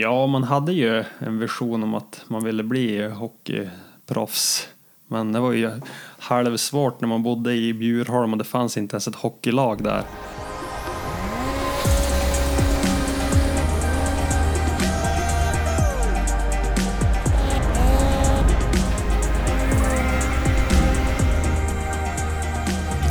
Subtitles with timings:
[0.00, 4.68] Ja, man hade ju en vision om att man ville bli hockeyproffs.
[5.08, 5.70] Men det var ju
[6.18, 10.02] halvsvårt när man bodde i Bjurholm och det fanns inte ens ett hockeylag där.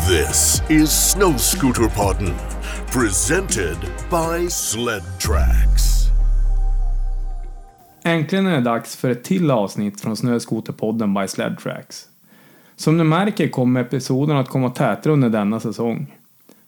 [0.08, 2.34] This is Snowscooterpodden,
[2.92, 3.78] presented
[4.10, 5.95] by Sled Tracks.
[8.08, 12.08] Äntligen är det dags för ett till avsnitt från Snöskoterpodden by Sled Tracks.
[12.76, 16.16] Som ni märker kommer episoden att komma tätare under denna säsong.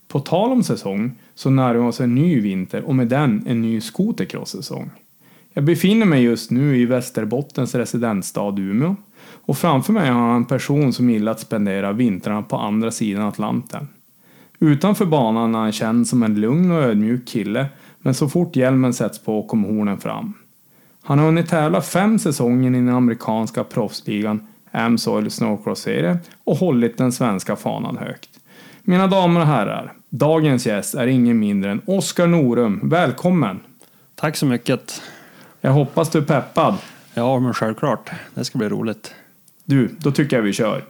[0.08, 3.62] På tal om säsong så närmar vi oss en ny vinter och med den en
[3.62, 4.90] ny skotercross-säsong.
[5.52, 8.96] Jag befinner mig just nu i Västerbottens residensstad Umeå
[9.30, 13.24] och framför mig har jag en person som gillar att spendera vintrarna på andra sidan
[13.24, 13.88] Atlanten.
[14.58, 17.66] Utanför banan är han känd som en lugn och ödmjuk kille
[17.98, 20.34] men så fort hjälmen sätts på kommer hornen fram.
[21.08, 26.98] Han har hunnit tävla fem säsonger i den amerikanska proffsligan Amsoil Snowcross Serie och hållit
[26.98, 28.28] den svenska fanan högt.
[28.82, 32.80] Mina damer och herrar, dagens gäst är ingen mindre än Oskar Norum.
[32.82, 33.60] Välkommen!
[34.14, 35.02] Tack så mycket.
[35.60, 36.74] Jag hoppas du är peppad.
[37.14, 38.10] Ja, men självklart.
[38.34, 39.14] Det ska bli roligt.
[39.64, 40.84] Du, då tycker jag vi kör.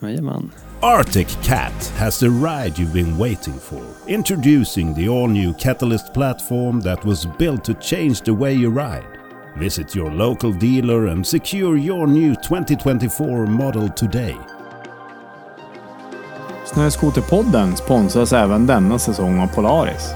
[0.00, 0.50] Jajamän.
[0.80, 3.82] Arctic Cat has the ride you've been waiting for.
[4.06, 9.11] Introducing the all new Catalyst platform that was built to change the way you ride.
[9.56, 14.36] Visit your local dealer and secure your new 2024 model today.
[16.64, 20.10] Snöskoterpodden sponsras även denna säsong av Polaris.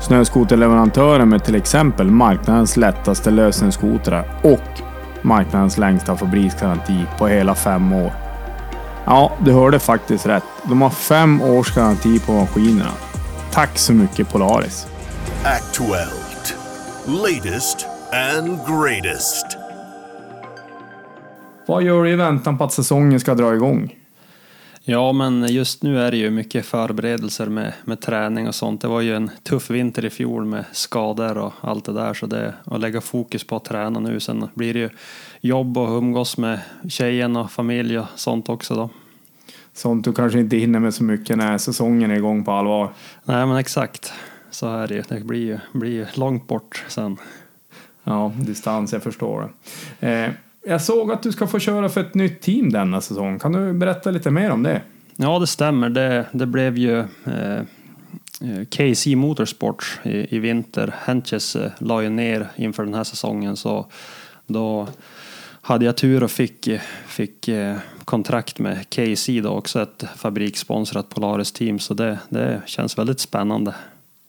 [0.00, 4.82] Snöskoterleverantören med till exempel marknadens lättaste lösenskotrar och
[5.22, 8.12] marknadens längsta fabriksgaranti på hela fem år.
[9.04, 10.44] Ja, du hörde faktiskt rätt.
[10.64, 12.92] De har fem års garanti på maskinerna.
[13.52, 14.86] Tack så mycket Polaris!
[15.44, 16.56] Actuelt.
[17.06, 19.46] Latest and greatest.
[21.66, 23.96] Vad gör du i väntan på att säsongen ska dra igång?
[24.84, 28.80] Ja, men just nu är det ju mycket förberedelser med, med träning och sånt.
[28.80, 32.26] Det var ju en tuff vinter i fjol med skador och allt det där, så
[32.26, 34.20] det att lägga fokus på att träna nu.
[34.20, 34.90] Sen blir det ju
[35.40, 38.90] jobb och umgås med tjejen och familj och sånt också då.
[39.72, 42.92] Sånt du kanske inte hinner med så mycket när säsongen är igång på allvar.
[43.24, 44.12] Nej, men exakt.
[44.50, 45.02] Så är det ju.
[45.08, 47.16] Det blir ju blir ju långt bort sen.
[48.04, 49.50] Ja, distans, jag förstår
[50.00, 50.08] det.
[50.08, 50.30] Eh,
[50.66, 53.38] jag såg att du ska få köra för ett nytt team denna säsong.
[53.38, 54.82] Kan du berätta lite mer om det?
[55.16, 55.90] Ja, det stämmer.
[55.90, 57.56] Det, det blev ju eh,
[58.40, 60.94] eh KC Motorsports i, i vinter.
[60.98, 63.86] Hentges eh, la ju ner inför den här säsongen så
[64.46, 64.88] då
[65.62, 66.68] hade jag tur och fick,
[67.06, 71.78] fick eh, kontrakt med KC då också, ett fabrikssponsrat Polaris-team.
[71.78, 73.74] Så det, det känns väldigt spännande.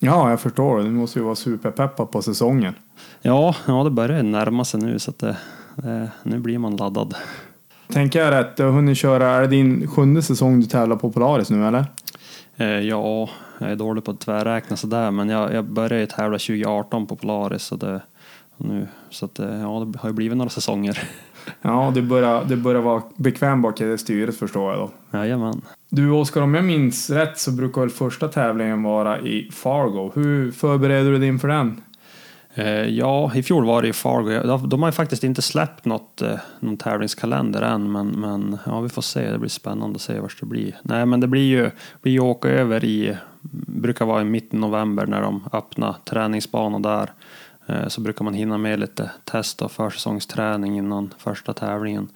[0.06, 0.80] Ja, jag förstår.
[0.80, 2.74] Du måste ju vara superpeppad på säsongen.
[3.22, 5.38] Ja, ja det börjar närma sig nu så att det,
[5.75, 7.16] det, nu blir man laddad.
[7.94, 8.58] Tänker jag rätt?
[8.58, 11.86] Du har hunnit köra, är det din sjunde säsong du tävlar på Polaris nu eller?
[12.58, 16.38] Eh, ja, jag är dålig på att tvärräkna sådär men jag, jag började ju tävla
[16.38, 18.02] 2018 på Polaris så det,
[18.58, 21.09] nu, så att, eh, ja, det har ju blivit några säsonger.
[21.62, 25.18] Ja, du börjar, du börjar vara bekväm bak i det styret förstår jag då.
[25.18, 25.62] Jajamän.
[25.96, 30.12] Du Oskar, om jag minns rätt så brukar väl första tävlingen vara i Fargo.
[30.16, 31.81] Hur förbereder du dig inför den?
[32.54, 34.58] Eh, ja, i fjol var det i Fargo.
[34.68, 38.90] De har ju faktiskt inte släppt något, eh, någon tävlingskalender än, men, men ja, vi
[38.90, 39.32] får se.
[39.32, 40.76] Det blir spännande att se vart det blir.
[40.82, 41.72] Nej, men det blir ju,
[42.02, 43.18] blir ju åka över i,
[43.68, 47.09] brukar vara i mitten november när de öppnar träningsbanan där.
[47.66, 52.09] Eh, så brukar man hinna med lite test och försäsongsträning innan första tävlingen.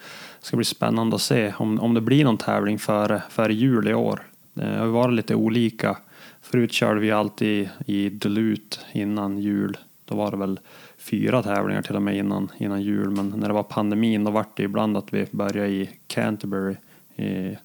[0.47, 3.87] Det ska bli spännande att se om, om det blir någon tävling före, före jul
[3.87, 4.21] i år.
[4.53, 5.97] Det har varit lite olika.
[6.41, 9.77] Förut körde vi alltid i Duluth innan jul.
[10.05, 10.59] Då var det väl
[10.97, 13.09] fyra tävlingar till och med innan, innan jul.
[13.09, 16.75] Men när det var pandemin då var det ibland att vi började i Canterbury
[17.15, 17.57] i,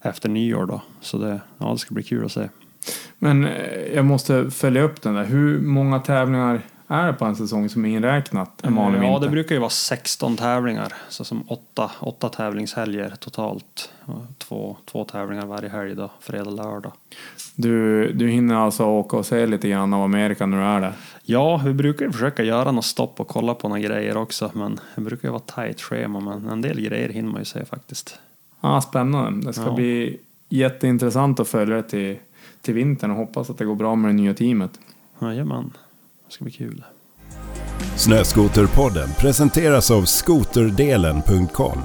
[0.00, 0.82] efter nyår då.
[1.00, 2.48] Så det, ja, det ska bli kul att se.
[3.18, 5.24] Men eh, jag måste följa upp den där.
[5.24, 9.54] Hur många tävlingar är på en säsong som är inräknat en vanlig Ja, det brukar
[9.54, 10.92] ju vara 16 tävlingar.
[11.08, 13.90] Så som åtta, åtta tävlingshelger totalt.
[14.04, 16.92] Och Två, två tävlingar varje helg då, fredag, lördag.
[17.56, 20.92] Du, du hinner alltså åka och se lite grann av Amerika när du är där?
[21.22, 24.50] Ja, vi brukar försöka göra något stopp och kolla på några grejer också.
[24.54, 27.64] Men det brukar ju vara tajt schema, men en del grejer hinner man ju se
[27.64, 28.18] faktiskt.
[28.60, 29.46] Ja, spännande.
[29.46, 29.74] Det ska Ja.
[29.74, 32.16] bli jätteintressant att följa det till,
[32.60, 34.70] till vintern och hoppas att det går bra med det nya teamet.
[35.20, 35.70] Jajamän,
[36.26, 36.84] det ska bli kul.
[37.96, 41.82] Snöskoterpodden presenteras av skoterdelen.com.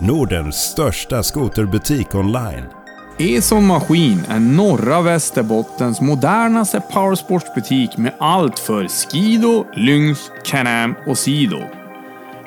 [0.00, 2.64] Nordens största skoterbutik online.
[3.18, 11.60] Eson Maskin är norra Västerbottens modernaste powersportsbutik med allt för Skido, Lynx, Can-Am och Sido.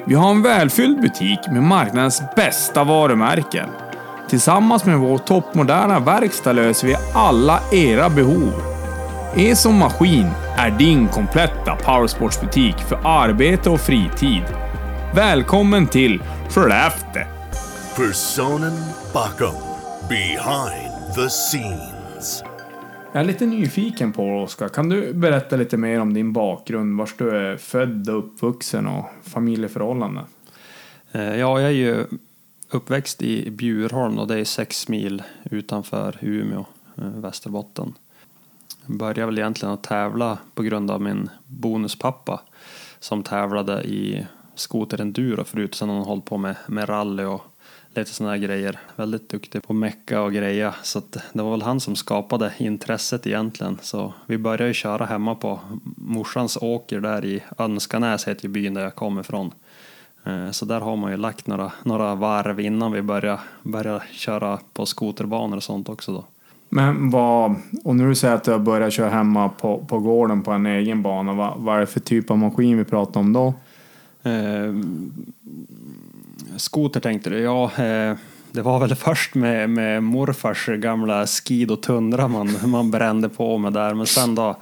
[0.06, 3.70] Vi har en välfylld butik med marknadens bästa varumärken.
[4.30, 8.75] Tillsammans med vår toppmoderna verkstad löser vi alla era behov.
[9.38, 10.28] Eson Maskin
[10.58, 14.44] är din kompletta powersportsbutik för arbete och fritid.
[15.16, 17.24] Välkommen till Skellefteå!
[17.96, 18.74] Personen
[19.14, 19.54] bakom.
[20.10, 22.44] Behind the scenes.
[23.14, 24.70] Jag är lite nyfiken på Oskar.
[24.70, 26.98] Kan du berätta lite mer om din bakgrund?
[26.98, 30.26] Var du är född och uppvuxen och familjeförhållanden?
[31.12, 32.06] Eh, Ja, jag är ju
[32.72, 36.66] uppväxt i Bjurholm och det är sex mil utanför Umeå,
[36.98, 37.94] eh, Västerbotten.
[38.88, 42.42] Jag började väl egentligen att tävla på grund av min bonuspappa
[43.00, 45.76] som tävlade i skoterenduro förut.
[45.76, 47.42] Sen har han hållit på med, med rally och
[47.96, 48.80] lite sådana här grejer.
[48.96, 50.76] Väldigt duktig på mecka och greja.
[50.84, 53.78] Så att det var väl han som skapade intresset egentligen.
[53.82, 55.60] Så vi började ju köra hemma på
[55.98, 59.52] morsans åker där i Önskanäs heter ju byn där jag kommer ifrån.
[60.24, 64.60] Eh, så där har man ju lagt några, några varv innan vi började, började köra
[64.74, 66.26] på skoterbanor och sånt också då.
[66.76, 70.42] Men vad, och när du säger att du har börjat köra hemma på, på gården
[70.42, 73.34] på en egen bana, vad, vad är det för typ av maskin vi pratar om
[73.34, 73.54] då?
[74.24, 74.74] Eh,
[76.58, 77.40] skoter tänkte du?
[77.40, 78.18] Ja, eh,
[78.52, 83.74] det var väl först med, med morfars gamla Skido Tundra man, man brände på med
[83.74, 83.94] där.
[83.94, 84.56] Men sen då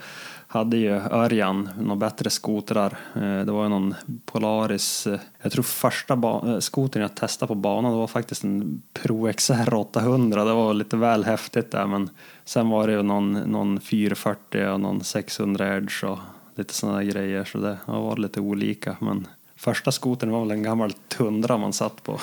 [0.54, 2.98] hade ju Örjan några bättre skotrar.
[3.16, 3.96] Eh, det var ju någon
[4.26, 8.82] Polaris, eh, jag tror första eh, skotern jag testade på banan det var faktiskt en
[8.94, 10.44] Pro XR 800.
[10.44, 12.10] Det var lite väl häftigt där men
[12.46, 16.20] sen var det ju någon, någon 440 och någon 600 Edge och
[16.56, 20.64] lite sådana grejer så det har varit lite olika men Första skotern var väl en
[20.64, 22.20] gammal Tundra man satt på.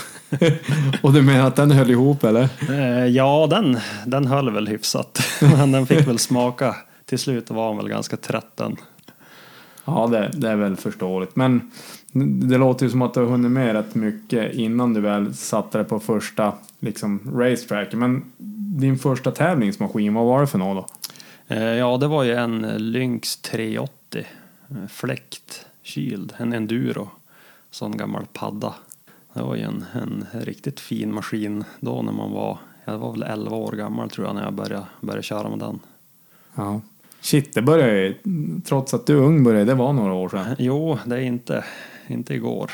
[1.03, 2.49] Och du menar att den höll ihop eller?
[3.07, 5.19] Ja, den, den höll väl hyfsat.
[5.41, 6.77] Men den fick väl smaka.
[7.11, 8.77] Till slut var han väl ganska trött den.
[9.85, 11.37] Ja, det, det är väl förståeligt.
[11.37, 11.71] Men
[12.49, 15.79] det låter ju som att du har hunnit med rätt mycket innan du väl satte
[15.79, 17.93] dig på första liksom, racetrack.
[17.93, 18.33] Men
[18.81, 20.89] din första tävlingsmaskin, vad var det för något
[21.49, 21.55] då?
[21.55, 24.27] Eh, ja, det var ju en Lynx 380
[24.69, 27.11] eh, fläkt kyld, en enduro.
[27.71, 28.75] Sån gammal padda.
[29.33, 33.23] Det var ju en, en riktigt fin maskin då när man var, jag var väl
[33.23, 35.81] 11 år gammal tror jag när jag började, började köra med den.
[36.55, 36.81] Ja.
[37.21, 38.15] Shit, det började ju,
[38.65, 40.47] trots att du är ung började det var några år sedan.
[40.59, 41.65] Jo, det är inte,
[42.07, 42.71] inte igår.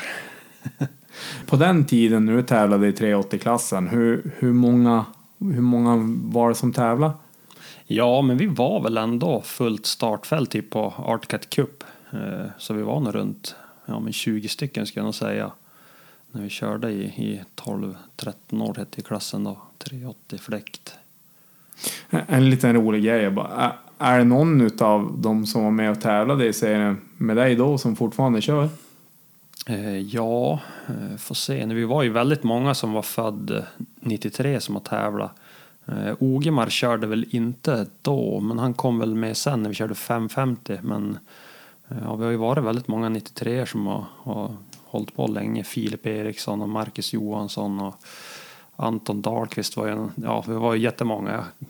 [1.45, 5.05] På den tiden när du tävlade i 380-klassen, hur, hur, många,
[5.39, 7.13] hur många var det som tävlade?
[7.85, 11.83] Ja, men vi var väl ändå fullt startfält typ på Artcat Cup.
[12.11, 13.55] Eh, Så vi var nog runt
[13.85, 15.51] ja, men 20 stycken skulle jag nog säga.
[16.31, 17.93] När vi körde i, i 12-13
[18.61, 20.93] år hette klassen då, 380 fläkt.
[22.09, 23.21] En liten rolig grej.
[23.23, 27.37] jag Bara, är, det någon av de som var med och tävlade i serien med
[27.37, 28.69] dig då som fortfarande kör?
[29.67, 31.65] Eh, ja, eh, får se.
[31.65, 33.63] Vi var ju väldigt många som var född eh,
[33.99, 35.31] 93 som har tävlat.
[36.19, 40.79] Ogemar körde väl inte då, men han kom väl med sen när vi körde 550.
[40.81, 41.17] Men
[41.87, 44.55] ja, vi har ju varit väldigt många 93 som har, har
[44.85, 45.63] hållit på länge.
[45.63, 47.95] Filip Eriksson och Marcus Johansson och
[48.75, 51.31] Anton Dahlqvist var ju ja, vi var ju jättemånga.
[51.31, 51.67] Jag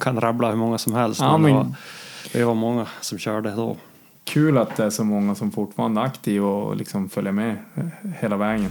[0.00, 1.20] kan rabbla hur många som helst.
[1.20, 1.74] Ja, men det, var,
[2.32, 3.76] det var många som körde då.
[4.24, 7.56] Kul att det är så många som fortfarande är aktiva och liksom följer med
[8.20, 8.70] hela vägen.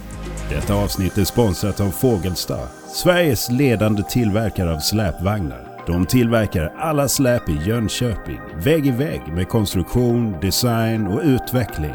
[0.50, 5.68] Detta avsnitt är sponsrat av Fågelsta, Sveriges ledande tillverkare av släpvagnar.
[5.86, 11.94] De tillverkar alla släp i Jönköping, vägg i vägg med konstruktion, design och utveckling.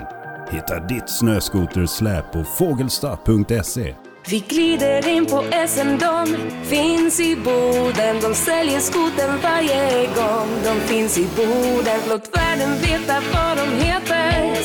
[0.52, 3.96] Hitta ditt snöskotersläp på fågelsta.se.
[4.28, 6.28] Vi glider in på SM, de
[6.64, 8.20] finns i Boden.
[8.22, 12.00] De säljer skoten varje gång de finns i Boden.
[12.10, 14.56] Låt världen veta vad de heter.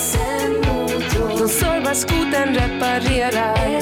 [1.38, 3.80] De servar skoten, reparerar.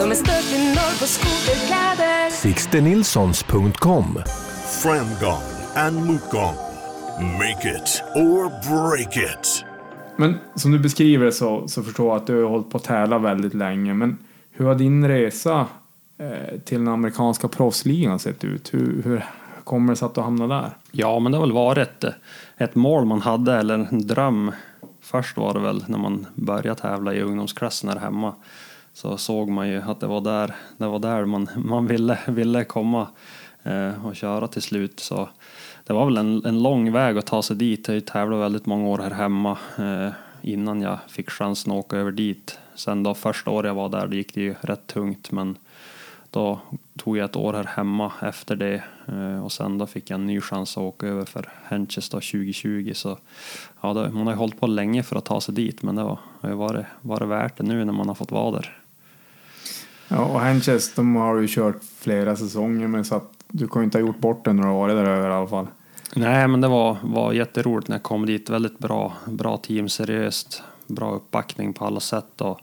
[0.00, 2.30] De är störst i norr på skoterkläder.
[2.30, 4.22] Sixtenilssons.com
[4.82, 5.42] Framgång
[5.76, 6.56] and motgång.
[7.20, 9.69] Make it or break it.
[10.20, 12.84] Men som du beskriver det så, så förstår jag att du har hållit på att
[12.84, 13.94] tävla väldigt länge.
[13.94, 14.18] Men
[14.50, 15.66] hur har din resa
[16.18, 18.74] eh, till den amerikanska proffsligan sett ut?
[18.74, 19.24] Hur, hur
[19.64, 20.70] kommer det sig att du hamnade där?
[20.90, 22.04] Ja, men det har väl varit
[22.56, 24.52] ett, mål man hade, eller en dröm.
[25.00, 28.34] Först var det väl när man började tävla i ungdomsklassen här hemma.
[28.92, 32.64] Så såg man ju att det var där, det var där man, man ville, ville
[32.64, 33.06] komma
[33.62, 35.00] eh, och köra till slut.
[35.00, 35.28] Så
[35.90, 37.88] det var väl en, en lång väg att ta sig dit.
[37.88, 42.12] Jag tävlade väldigt många år här hemma eh, innan jag fick chansen att åka över
[42.12, 42.58] dit.
[42.74, 45.32] Sen då första året jag var där, då gick det ju rätt tungt.
[45.32, 45.56] Men
[46.30, 46.60] då
[46.98, 50.26] tog jag ett år här hemma efter det eh, och sen då fick jag en
[50.26, 53.18] ny chans att åka över för Henches 2020 så
[53.80, 56.02] ja, då, man har ju hållit på länge för att ta sig dit men det
[56.02, 58.78] var, har ju varit, varit värt det nu när man har fått vara där.
[60.08, 63.84] Ja, och Henches, de har ju kört flera säsonger med så att du kan ju
[63.84, 65.66] inte ha gjort bort det när du har varit där över i alla fall.
[66.16, 68.50] Nej, men det var, var jätteroligt när jag kom dit.
[68.50, 72.40] Väldigt bra, bra team, seriöst, bra uppbackning på alla sätt.
[72.40, 72.60] Och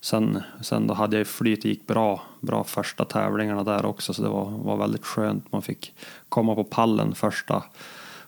[0.00, 4.28] sen, sen då hade jag flyt, gick bra, bra första tävlingarna där också, så det
[4.28, 5.52] var, var väldigt skönt.
[5.52, 5.94] Man fick
[6.28, 7.62] komma på pallen första,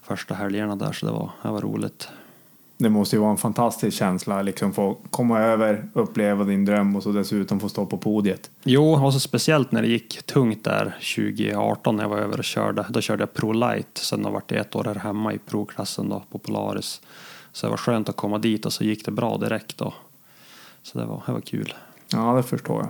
[0.02, 2.08] första helgerna där, så det var, det var roligt.
[2.82, 7.02] Det måste ju vara en fantastisk känsla, liksom få komma över, uppleva din dröm och
[7.02, 8.50] så dessutom få stå på podiet.
[8.62, 12.44] Jo, och så speciellt när det gick tungt där 2018 när jag var över och
[12.44, 12.86] körde.
[12.88, 16.08] Då körde jag Pro Light, sen har varit det ett år här hemma i Pro-klassen
[16.08, 17.00] då på Polaris.
[17.52, 19.94] Så det var skönt att komma dit och så gick det bra direkt då.
[20.82, 21.74] Så det var, det var kul.
[22.12, 22.88] Ja, det förstår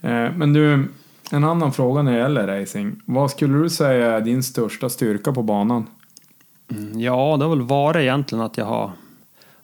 [0.00, 0.26] jag.
[0.26, 0.88] Eh, Men du,
[1.30, 3.02] en annan fråga när det gäller racing.
[3.04, 5.86] Vad skulle du säga är din största styrka på banan?
[6.70, 8.90] Mm, Ja, det har väl varit egentligen att jag har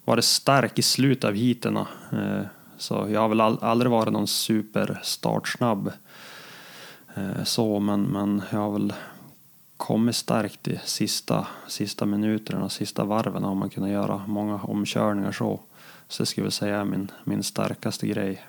[0.04, 1.86] varit stark i slutet av heaterna.
[2.12, 2.46] Eh,
[2.76, 5.92] Så jag har väl aldrig varit någon super startsnabb.
[7.14, 8.92] eh, Så, men, men jag har väl
[9.76, 15.60] kommit starkt i sista, sista minuterna, sista varven har man kunnat göra många omkörningar så.
[16.08, 18.42] Så det skulle jag säga är min, min starkaste grej.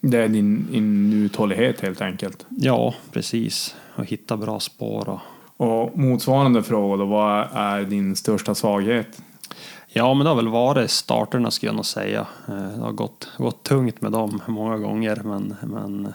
[0.00, 2.46] Det är din, din uthållighet helt enkelt.
[2.48, 3.76] Ja, precis.
[3.96, 5.20] Och hitta bra spår och
[5.56, 9.22] Och motsvarande fråga då, vad är din största svaghet?
[9.88, 12.26] Ja, men det har väl varit starterna skulle jag nog säga.
[12.48, 16.12] Eh, Det har gått, gått tungt med dem många gånger, men, men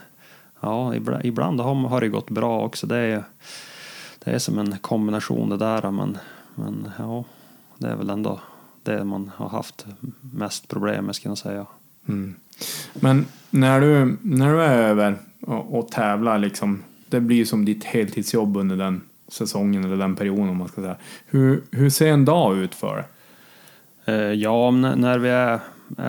[0.59, 2.87] ja, ibland, ibland har, har det gått bra också.
[2.87, 3.23] Det är,
[4.23, 6.17] det är som en kombination det där, men,
[6.55, 7.23] men ja,
[7.77, 8.39] det är väl ändå
[8.83, 9.85] det man har haft
[10.21, 11.65] mest problem med skulle jag säga.
[12.93, 17.83] Men när du, när du är över och, och tävlar, liksom, det blir som ditt
[17.83, 20.95] heltidsjobb under den säsongen eller den perioden om man ska säga.
[21.25, 23.05] Hur, hur ser en dag ut för
[24.05, 25.59] eh, Ja, när- vi är,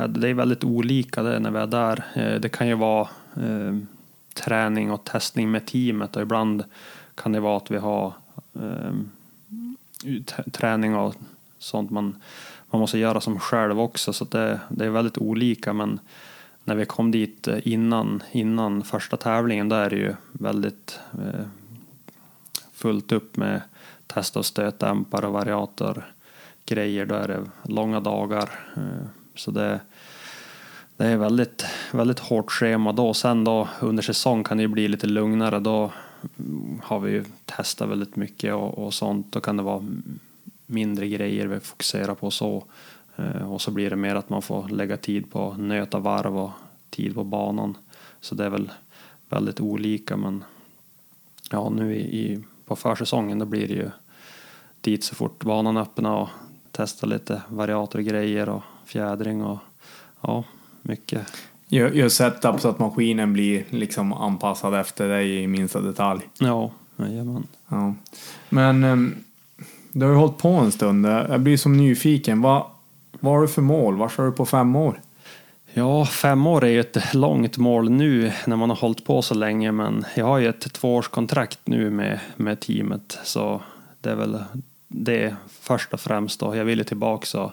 [0.08, 2.04] det är väldigt olika det när vi är där.
[2.14, 3.76] Eh, det kan ju vara eh,
[4.34, 6.64] träning och testning med teamet och ibland
[7.14, 8.12] kan det vara att vi har
[10.52, 11.14] träning och
[11.58, 12.16] sånt man,
[12.70, 16.00] man måste göra som själv också så det, det är väldigt olika men
[16.64, 20.98] när vi kom dit innan, innan första tävlingen då är det ju väldigt
[22.80, 23.62] fullt upp med
[24.06, 26.04] test och stötdämpare och variator
[26.66, 27.06] grejer.
[27.06, 28.50] Då är det långa dagar.
[28.76, 29.80] Eh, så det,
[30.96, 33.14] det är väldigt, väldigt hårt schema då.
[33.14, 35.60] Sen då under säsong kan det ju bli lite lugnare.
[35.60, 35.92] Då
[36.82, 39.32] har vi ju testat väldigt mycket och, och sånt.
[39.32, 39.86] Då kan det vara
[40.66, 42.64] mindre grejer vi fokuserar på så.
[43.16, 46.50] Eh, och så blir det mer att man får lägga tid på nöta varv och
[46.90, 47.76] tid på banan.
[48.20, 48.70] Så det är väl
[49.28, 50.44] väldigt olika men
[51.50, 53.90] ja nu i, i, på försäsongen då blir det ju
[54.80, 56.28] dit så fort banan öppnar och
[56.72, 59.58] testa lite variatorgrejer och fjädring och
[60.20, 60.44] ja,
[60.82, 61.26] mycket.
[61.68, 66.20] Gör, gör setup så att maskinen blir liksom anpassad efter dig i minsta detalj.
[66.38, 67.46] Ja, jajamän.
[67.68, 67.94] Ja.
[68.48, 69.14] Men ehm,
[69.92, 71.06] du har ju hållit på en stund.
[71.06, 72.42] Jag blir som nyfiken.
[72.42, 72.66] Vad,
[73.20, 73.96] vad har du för mål?
[73.96, 75.00] Vad kör du på fem år?
[75.74, 79.34] Ja, fem år är ju ett långt mål nu när man har hållit på så
[79.34, 83.60] länge men jag har ju ett tvåårskontrakt nu med, med teamet så
[84.00, 84.38] det är väl
[84.88, 86.56] det först och främst då.
[86.56, 87.52] Jag ville tillbaka och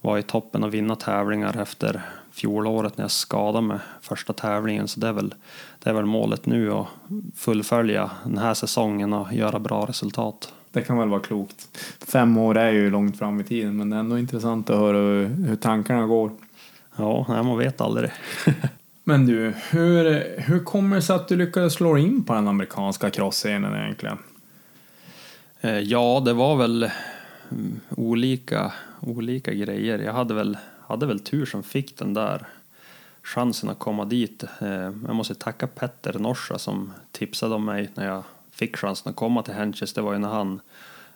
[0.00, 5.00] vara i toppen och vinna tävlingar efter fjolåret när jag skadade mig första tävlingen så
[5.00, 5.34] det är väl,
[5.82, 6.86] det är väl målet nu att
[7.36, 10.52] fullfölja den här säsongen och göra bra resultat.
[10.70, 11.78] Det kan väl vara klokt.
[12.08, 14.96] Fem år är ju långt fram i tiden men det är ändå intressant att höra
[14.96, 16.30] hur, hur tankarna går.
[16.96, 18.10] Ja, nej, man vet aldrig.
[19.04, 23.10] Men du, hur, hur kommer det sig att du lyckades slå in på den amerikanska
[23.10, 24.18] crossscenen egentligen?
[25.60, 26.90] Eh, Ja, det var väl
[27.50, 29.98] mm, olika, olika grejer.
[29.98, 32.46] Jag hade väl, hade väl tur som fick den där
[33.22, 34.44] chansen att komma dit.
[34.60, 34.68] Eh,
[35.06, 39.42] Jag måste tacka Petter Norsa som tipsade om mig när jag fick chansen att komma
[39.42, 39.92] till Henches.
[39.92, 40.60] Det var ju när han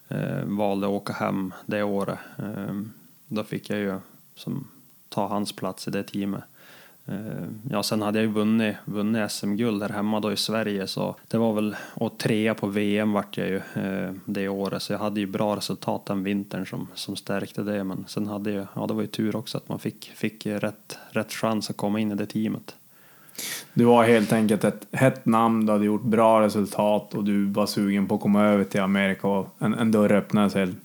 [0.09, 2.19] eh, valde att åka hem det året.
[3.29, 3.99] Då fick jag ju
[4.35, 4.69] som,
[5.11, 6.45] ta hans plats i det teamet.
[7.07, 11.17] Eh, ja, sen hade jag ju vunnit, vunnit SM-guld här hemma då i Sverige så
[11.29, 14.99] det var väl, och trea på VM vart jag ju eh, det året så jag
[14.99, 18.87] hade ju bra resultat den vintern som, som stärkte det men sen hade jag, ja
[18.87, 22.12] det var ju tur också att man fick, fick rätt, rätt chans att komma in
[22.12, 22.76] i det teamet.
[23.75, 27.67] Du var helt enkelt ett hett namn, du hade gjort bra resultat och du var
[27.67, 30.76] sugen på att komma över till Amerika och en, en dörr öppnades helt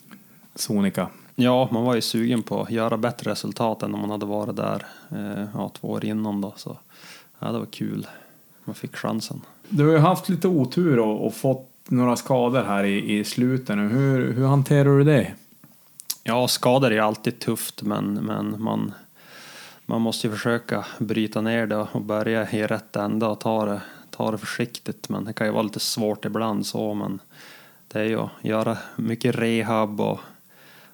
[0.55, 1.07] sonika.
[1.35, 4.55] Ja, man var ju sugen på att göra bättre resultat än om man hade varit
[4.55, 6.77] där eh, ja, två år innan då så
[7.39, 8.07] ja, det var kul.
[8.65, 9.41] man fick chansen.
[9.69, 13.77] Du har ju haft lite otur och, och fått några skador här i, i slutet.
[13.77, 15.33] Hur, hur hanterar du det?
[16.23, 18.93] Ja, skador är alltid tufft, men, men man,
[19.85, 23.81] man måste ju försöka bryta ner det och börja i rätt ända och ta det,
[24.09, 25.09] ta det försiktigt.
[25.09, 27.19] Men det kan ju vara lite svårt ibland så, men
[27.87, 30.19] det är ju att göra mycket rehab och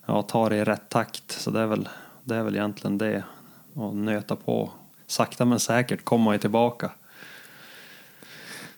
[0.05, 1.31] ja, ta det i rätt takt.
[1.31, 1.89] Så det är väl,
[2.23, 3.23] det är väl egentligen det.
[3.73, 4.71] Och nöta på.
[5.07, 6.91] Sakta men säkert kommer man ju tillbaka.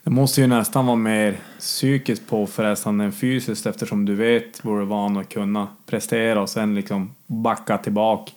[0.02, 4.80] Det måste ju nästan vara mer psykiskt påfrestande än fysiskt eftersom du vet vad du
[4.80, 8.32] är van att kunna prestera och sen liksom backa tillbaka.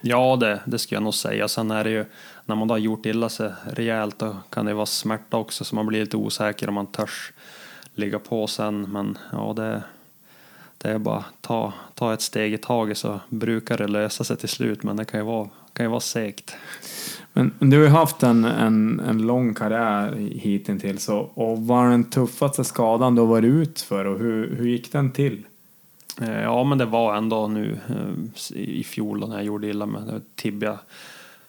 [0.00, 1.48] Ja, det, det ska jag nog säga.
[1.48, 2.04] Sen är det ju,
[2.46, 5.74] när man då har gjort illa sig rejält, då kan det vara smärta också, så
[5.74, 7.32] man blir lite osäker om man törs
[7.94, 8.82] ligga på sen.
[8.92, 9.82] Men ja, det,
[10.78, 14.48] det är bara ta, ta ett steg i taget så brukar det lösa sig till
[14.48, 16.54] slut, men det kan ju vara, kan ju vara segt.
[17.32, 21.90] Men du har ju haft en, en, en lång karriär hittills och, och vad är
[21.90, 25.42] den tuffaste skadan du har varit ut för och hur, hur gick den till?
[26.20, 30.02] Eh, Ja, men det var ändå nu eh, i fjol när jag gjorde illa med
[30.02, 30.78] var tibia,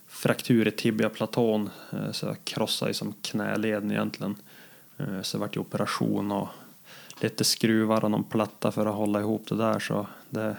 [0.07, 1.69] fraktur i tibiaplatån.
[1.91, 4.35] eh, Så jag krossade som knäleden egentligen.
[5.21, 6.47] Så det vart ju operation och
[7.19, 9.79] lite skruvar och någon platta för att hålla ihop det där.
[9.79, 10.55] Så det,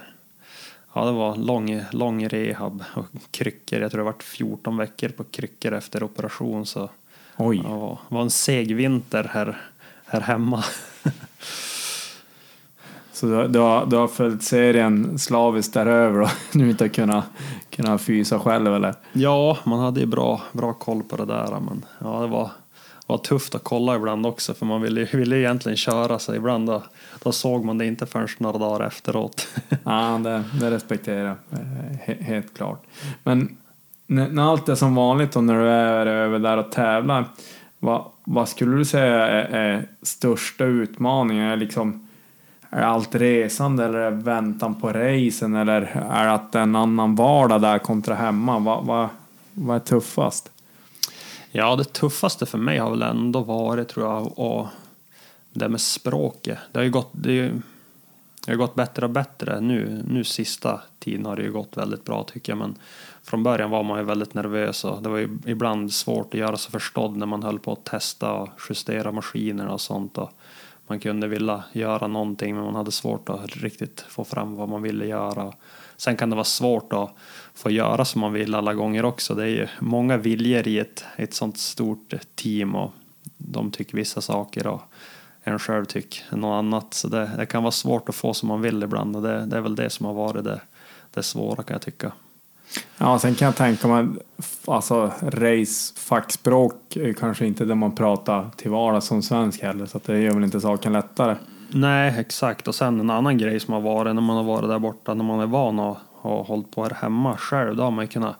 [0.93, 3.79] ja, det var lång, lång rehab och kryckor.
[3.79, 6.65] Jag tror det vart 14 veckor på kryckor efter operation.
[6.65, 6.89] Så
[7.37, 7.57] Oj.
[8.09, 9.61] det var en seg vinter här,
[10.05, 10.63] här hemma.
[13.13, 17.25] Så du, har- du, har, du har följt serien slaviskt däröver och nu inte kunnat,
[17.69, 18.95] kunnat fysa själv eller?
[19.13, 21.59] Ja, man hade ju bra, bra koll på det där.
[21.59, 22.51] Men ja, det var,
[23.11, 26.37] var tufft att kolla ibland också för man ville, ville ju egentligen köra sig.
[26.37, 26.83] Ibland då,
[27.23, 29.47] då såg man det inte förrän några dagar efteråt.
[29.83, 32.83] Ja, det, det respekterar jag eh, he, helt klart.
[33.23, 33.57] Men
[34.07, 37.25] när, när allt är som vanligt och när du är över där och tävlar,
[37.79, 41.45] vad, vad skulle du säga är, är största utmaningen?
[41.45, 42.07] Är, liksom,
[42.69, 46.59] är det allt resande eller är det väntan på racen eller är det att det
[46.59, 48.59] är en annan vardag där kontra hemma?
[48.59, 49.09] Vad, vad,
[49.53, 50.51] vad är tuffast?
[51.53, 54.67] Ja, det tuffaste för mig har väl ändå varit tror jag och
[55.53, 56.57] det med språket.
[56.71, 57.61] Det har ju gått, det ju,
[58.45, 59.61] det har gått bättre och bättre.
[59.61, 62.57] Nu, nu sista tiden har det ju gått väldigt bra tycker jag.
[62.57, 62.75] Men
[63.23, 66.57] från början var man ju väldigt nervös och det var ju ibland svårt att göra
[66.57, 70.17] sig förstådd när man höll på att testa och justera maskinerna och sånt.
[70.17, 70.31] Och
[70.87, 74.81] man kunde vilja göra någonting men man hade svårt att riktigt få fram vad man
[74.81, 75.53] ville göra.
[76.01, 77.15] Sen kan det vara svårt att
[77.53, 79.35] få göra som man vill alla gånger också.
[79.35, 82.91] Det är ju många viljor i ett, ett sånt stort team och
[83.37, 84.81] de tycker vissa saker och
[85.43, 86.93] en själv tycker något annat.
[86.93, 89.57] Så det, det kan vara svårt att få som man vill ibland och det, det
[89.57, 90.61] är väl det som har varit det,
[91.13, 92.11] det svåra kan jag tycka.
[92.97, 94.07] Ja, sen kan jag tänka mig,
[94.65, 99.97] alltså race, fackspråk är kanske inte det man pratar till vardags som svensk heller, så
[99.97, 101.35] att det gör väl inte saken lättare.
[101.73, 102.67] Nej, exakt.
[102.67, 105.23] Och sen en annan grej som har varit när man har varit där borta, när
[105.23, 108.35] man är van att ha hållit på här hemma själv, då har man ju kunnat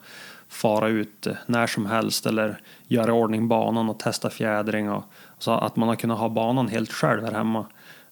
[0.47, 5.03] fara ut eh, när som helst eller göra i ordning banan och testa fjädring och
[5.37, 7.65] så att man har kunnat ha banan helt själv här hemma.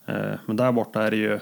[0.06, 1.40] Eh, men där borta är det ju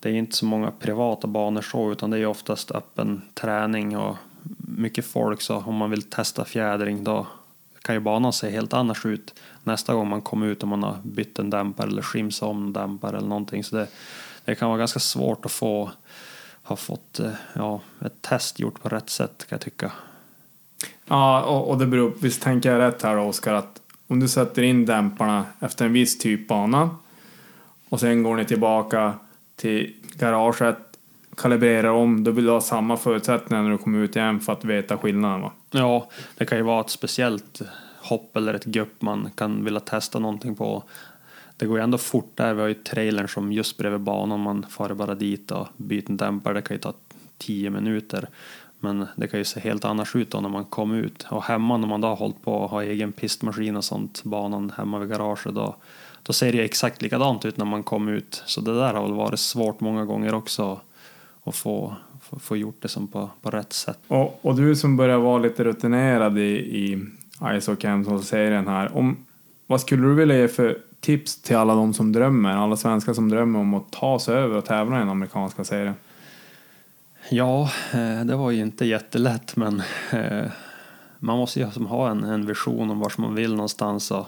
[0.00, 4.16] det är inte så många privata banor så utan det är oftast öppen träning och
[4.58, 7.26] mycket folk så om man vill testa fjädring då
[7.82, 10.96] kan ju banan se helt annars ut nästa gång man kommer ut om man har
[11.02, 13.64] bytt en dämpare eller skimsat om en dämpare eller någonting.
[13.64, 13.86] Så det,
[14.44, 15.90] det kan vara ganska svårt att få
[16.62, 19.92] ha fått eh, ja, ett test gjort på rätt sätt kan jag tycka.
[21.06, 24.28] Ja, och, och det beror visst tänker jag rätt här då, Oskar, att om du
[24.28, 26.96] sätter in dämparna efter en viss typ bana
[27.88, 29.14] och sen går ni tillbaka
[29.56, 30.91] till garaget,
[31.36, 34.64] kalibrerar om, då vill du ha samma förutsättningar när du kommer ut igen för att
[34.64, 35.52] veta skillnaden va?
[35.70, 37.62] Ja, det kan ju vara ett speciellt
[38.02, 40.82] hopp eller ett gupp man kan vilja testa någonting på.
[41.56, 42.54] Det går ju ändå fort där.
[42.54, 44.40] Vi har ju trailern som just bredvid banan.
[44.40, 46.54] Man far bara dit och byter en dämpare.
[46.54, 46.92] Det kan ju ta
[47.38, 48.28] tio minuter.
[48.80, 51.26] Men det kan ju se helt annars ut då när man kommer ut.
[51.30, 54.72] Och hemma när man då har hållit på och har egen pistmaskin och sånt, banan
[54.76, 55.76] hemma vid garaget, då,
[56.22, 58.42] då ser det ju exakt likadant ut när man kommer ut.
[58.46, 60.80] Så det där har väl varit svårt många gånger också
[61.44, 63.98] att få, få, få gjort det som på, på rätt sätt.
[64.08, 67.06] Och, och du som börjar vara lite rutinerad i, i
[67.56, 68.96] ISO serien här.
[68.96, 69.16] Om,
[69.66, 73.28] vad skulle du vilja ge för tips till alla de som drömmer, alla svenskar som
[73.28, 75.94] drömmer om att ta sig över och tävla i den amerikanska serien?
[77.30, 80.50] Ja, eh, det var ju inte jättelätt men eh,
[81.18, 84.26] man måste ju ha en, en vision om vart man vill någonstans och,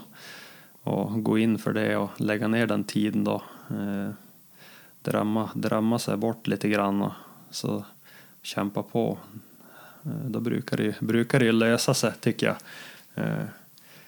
[0.83, 3.42] och gå in för det och lägga ner den tiden då.
[5.05, 7.12] Drömma, drömma sig bort lite grann och
[7.51, 7.85] så
[8.43, 9.19] kämpa på.
[10.05, 12.57] Eh, då brukar det, ju- brukar det ju lösa sig tycker jag.
[13.25, 13.45] Eh,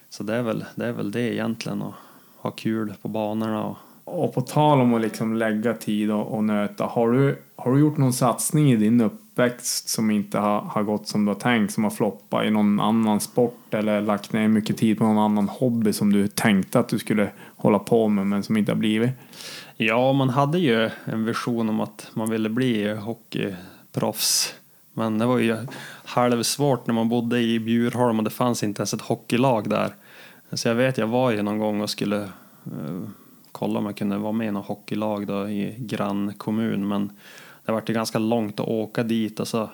[0.09, 1.95] så det är väl det, är väl det egentligen, att
[2.37, 3.65] ha kul på banorna.
[3.65, 7.73] Och, Och på tal om att liksom lägga tid och, och nöta, har du, har
[7.75, 8.99] du gjort någon satsning i din
[9.37, 12.81] uppväxt som inte har, har gått som du har tänkt, som har floppat i någon
[12.81, 16.89] annan sport eller lagt ner mycket tid på någon annan hobby som du tänkte att
[16.89, 19.11] du skulle hålla på med men som inte har blivit?
[19.77, 24.55] Ja, man hade ju en vision om att man ville bli hockeyproffs.
[24.93, 25.57] Men det var ju
[26.05, 29.95] halvsvårt när man bodde i Bjurholm och det fanns inte ens ett hockeylag där.
[30.53, 33.09] Så jag vet, jag var ju någon gång och skulle uh,
[33.53, 36.89] kolla om jag kunde vara med i något hockeylag då i grannkommun.
[36.89, 37.11] Men
[37.67, 39.71] det var ju ganska långt att åka dit och så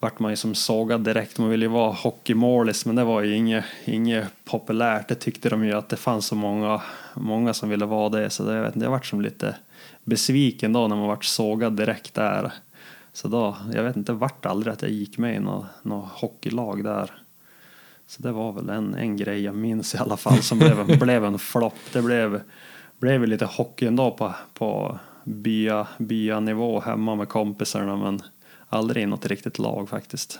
[0.00, 1.38] vart man ju som sågad direkt.
[1.38, 5.08] Man ville ju vara hockeymålis men det var ju inget, inget populärt.
[5.08, 6.82] Det tyckte de ju att det fanns så många,
[7.14, 8.30] många som ville vara det.
[8.30, 9.56] Så det, jag vet, inte, jag vart som lite
[10.04, 12.52] besviken då när man vart sågad direkt där.
[13.12, 16.84] Så då, jag vet inte, vart aldrig att jag gick med i något, något hockeylag
[16.84, 17.10] där.
[18.06, 21.24] Så det var väl en, en grej jag minns i alla fall som blev, blev
[21.24, 21.78] en flopp.
[21.92, 22.40] Det blev,
[22.98, 28.22] blev lite hockey ändå på, på bya, byanivå hemma med kompisarna men
[28.68, 30.38] aldrig i något riktigt lag faktiskt.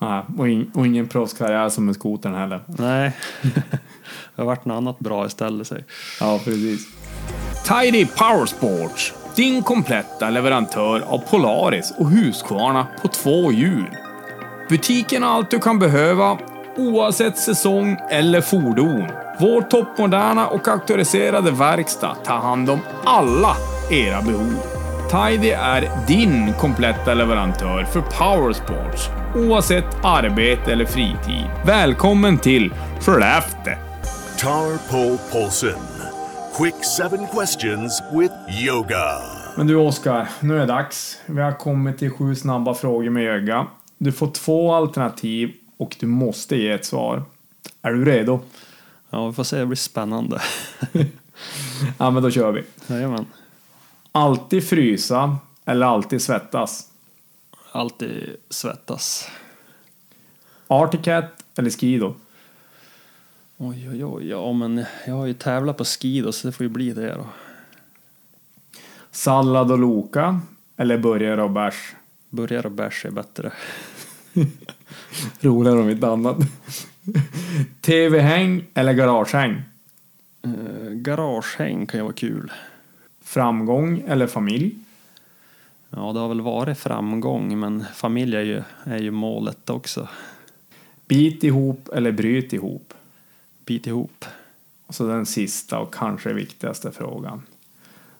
[0.00, 2.60] Nej, och, in, och ingen proffskarriär som med skotern heller.
[2.66, 5.66] Nej, det har varit något annat bra istället.
[5.66, 5.84] Säg.
[6.20, 6.88] Ja, precis.
[7.64, 13.96] Tidy Powersports, din kompletta leverantör av Polaris och Husqvarna på två hjul.
[14.68, 16.38] Butiken har allt du kan behöva,
[16.76, 19.08] oavsett säsong eller fordon.
[19.40, 23.56] Vår toppmoderna och auktoriserade verkstad tar hand om alla
[23.92, 24.54] era behov.
[25.10, 31.46] Tidy är din kompletta leverantör för Powersports, oavsett arbete eller fritid.
[31.66, 33.74] Välkommen till Skellefteå!
[34.38, 35.82] Tar Pole Polson.
[36.56, 39.18] Quick seven questions with yoga.
[39.56, 41.18] Men du Oskar, nu är det dags.
[41.26, 43.66] Vi har kommit till sju snabba frågor med öga.
[43.98, 47.22] Du får två alternativ och du måste ge ett svar.
[47.82, 48.40] Är du redo?
[49.10, 50.40] Ja, vi får se, det blir spännande.
[51.98, 52.64] Ja, men då kör vi.
[52.86, 53.26] Jajamän.
[54.12, 56.90] Alltid frysa eller alltid svettas?
[57.72, 59.28] Alltid svettas.
[60.66, 62.14] Arctic Cat eller Skido?
[63.56, 66.70] Oj, oj, oj, ja men jag har ju tävlat på skido så det får ju
[66.70, 67.26] bli det då.
[69.10, 70.40] Sallad och Loka
[70.76, 71.94] eller burgare och bärs?
[72.30, 73.52] Burgare och bärs är bättre.
[75.40, 76.36] Roligare om inte annat.
[77.80, 79.62] TV-häng eller garagehäng?
[80.46, 82.52] Uh, garagehäng kan ju vara kul.
[83.22, 84.74] Framgång eller familj?
[85.90, 90.08] Ja, det har väl varit framgång, men familj är ju, är ju målet också.
[91.06, 92.94] Bit ihop eller bryt ihop?
[93.64, 94.24] Bit ihop.
[94.86, 97.42] Och så den sista och kanske viktigaste frågan.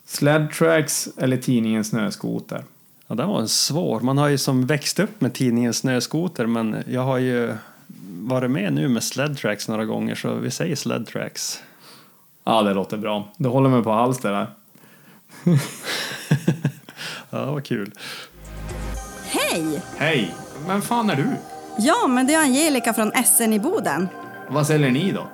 [0.05, 2.65] Sled tracks eller tidningen Snöskoter?
[3.07, 4.01] Ja, den var en svår.
[4.01, 7.55] Man har ju som växt upp med tidningen Snöskoter, men jag har ju
[8.21, 11.63] varit med nu med sled tracks några gånger, så vi säger sled tracks.
[12.45, 13.29] Ja, det låter bra.
[13.37, 14.47] Du håller mig på hals det där.
[17.31, 17.93] Ja, vad kul.
[19.25, 19.83] Hej!
[19.97, 20.35] Hej!
[20.67, 21.29] Vem fan är du?
[21.79, 24.09] Ja, men det är Angelica från SN i Boden.
[24.51, 25.29] Vad säljer ni då?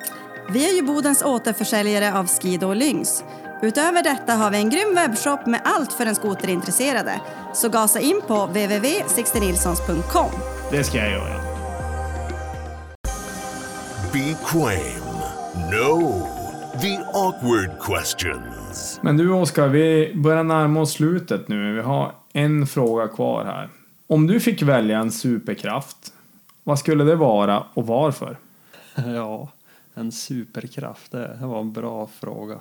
[0.51, 3.25] Vi är ju Bodens återförsäljare av Skido och Lynx.
[3.63, 7.21] Utöver detta har vi en grym webbshop med allt för den skoterintresserade.
[7.55, 10.31] Så gasa in på www.sixtenilssons.com.
[10.71, 11.41] Det ska jag göra.
[14.13, 15.05] Be quaim.
[15.73, 16.38] No.
[16.83, 19.01] The awkward questions.
[19.03, 21.75] Men du Oskar, vi börjar närma oss slutet nu.
[21.75, 23.69] Vi har en fråga kvar här.
[24.07, 26.13] Om du fick välja en superkraft,
[26.65, 28.39] vad skulle det vara och varför?
[28.95, 29.49] Ja,
[29.95, 31.13] en superkraft.
[31.13, 32.61] Det var en bra fråga.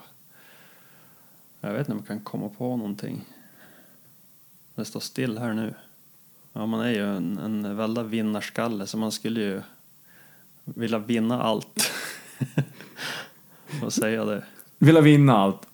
[1.61, 3.25] Jag vet inte om jag kan komma på någonting.
[4.75, 5.73] Det står still här nu.
[6.53, 9.61] Ja, man är ju en, en väldig vinnarskalle så man skulle ju
[10.63, 11.91] vilja vinna allt.
[13.81, 14.43] Vad säga det?
[14.79, 15.67] Vilja vinna allt.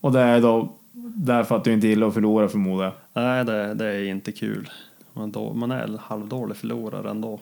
[0.00, 0.72] Och det är då
[1.14, 3.22] därför att du inte gillar att förlora förmodar jag.
[3.22, 4.70] Nej, det, det är inte kul.
[5.12, 7.40] Man, då, man är en halvdålig förlorare ändå.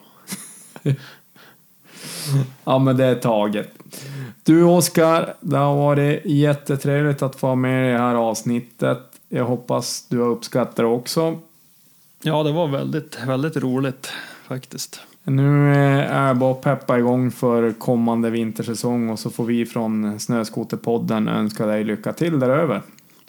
[2.63, 3.73] Ja, men det är taget.
[4.43, 8.99] Du Oskar, det har varit jättetrevligt att få med i det här avsnittet.
[9.29, 11.39] Jag hoppas du har uppskattat det också.
[12.21, 14.11] Ja, det var väldigt, väldigt roligt
[14.47, 15.01] faktiskt.
[15.29, 20.19] Nu är jag bara att peppa igång för kommande vintersäsong och så får vi från
[20.19, 22.81] Snöskoterpodden önska dig lycka till däröver.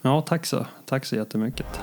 [0.02, 0.66] Ja, tack så.
[0.86, 1.80] Tack så jättemycket.